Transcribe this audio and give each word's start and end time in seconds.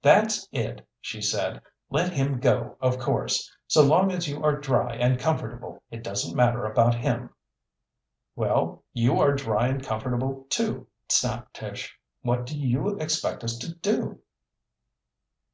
"That's 0.00 0.48
it," 0.50 0.88
she 1.02 1.20
said. 1.20 1.60
"Let 1.90 2.10
him 2.14 2.40
go, 2.40 2.78
of 2.80 2.98
course. 2.98 3.52
So 3.66 3.82
long 3.82 4.10
as 4.12 4.26
you 4.26 4.42
are 4.42 4.56
dry 4.58 4.94
and 4.94 5.18
comfortable 5.18 5.82
it 5.90 6.02
doesn't 6.02 6.34
matter 6.34 6.64
about 6.64 6.94
him." 6.94 7.28
"Well, 8.34 8.82
you 8.94 9.20
are 9.20 9.34
dry 9.34 9.68
and 9.68 9.82
comfortable 9.84 10.46
too," 10.48 10.86
snapped 11.10 11.52
Tish. 11.52 11.98
"What 12.22 12.46
do 12.46 12.58
you 12.58 12.96
expect 12.96 13.44
us 13.44 13.58
to 13.58 13.74
do?" 13.74 14.20